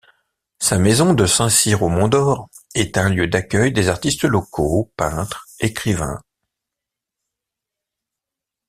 Sa 0.57 0.79
maison 0.79 1.13
de 1.13 1.27
Saint-Cyr-au-Mont-d'Or 1.27 2.49
est 2.73 2.97
un 2.97 3.07
lieu 3.07 3.27
d'accueil 3.27 3.71
des 3.71 3.87
artistes 3.87 4.23
locaux, 4.23 4.91
peintres, 4.97 5.45
écrivains. 5.59 6.19